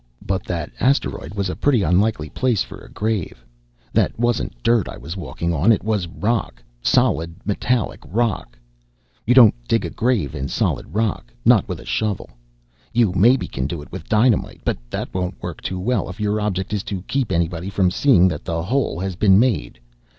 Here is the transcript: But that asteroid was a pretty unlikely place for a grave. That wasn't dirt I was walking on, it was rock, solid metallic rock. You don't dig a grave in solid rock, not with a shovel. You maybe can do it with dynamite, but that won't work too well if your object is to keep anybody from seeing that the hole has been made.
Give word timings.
But 0.25 0.43
that 0.45 0.71
asteroid 0.79 1.35
was 1.35 1.47
a 1.47 1.55
pretty 1.55 1.83
unlikely 1.83 2.29
place 2.29 2.63
for 2.63 2.79
a 2.79 2.89
grave. 2.89 3.45
That 3.93 4.17
wasn't 4.19 4.55
dirt 4.63 4.89
I 4.89 4.97
was 4.97 5.15
walking 5.15 5.53
on, 5.53 5.71
it 5.71 5.83
was 5.83 6.07
rock, 6.07 6.63
solid 6.81 7.35
metallic 7.45 7.99
rock. 8.07 8.57
You 9.27 9.35
don't 9.35 9.53
dig 9.67 9.85
a 9.85 9.91
grave 9.91 10.33
in 10.33 10.47
solid 10.47 10.95
rock, 10.95 11.31
not 11.45 11.67
with 11.67 11.79
a 11.79 11.85
shovel. 11.85 12.31
You 12.91 13.11
maybe 13.13 13.47
can 13.47 13.67
do 13.67 13.79
it 13.83 13.91
with 13.91 14.09
dynamite, 14.09 14.61
but 14.65 14.79
that 14.89 15.13
won't 15.13 15.39
work 15.39 15.61
too 15.61 15.79
well 15.79 16.09
if 16.09 16.19
your 16.19 16.41
object 16.41 16.73
is 16.73 16.81
to 16.85 17.03
keep 17.03 17.31
anybody 17.31 17.69
from 17.69 17.91
seeing 17.91 18.27
that 18.29 18.43
the 18.43 18.63
hole 18.63 18.99
has 19.01 19.15
been 19.15 19.37
made. 19.37 19.79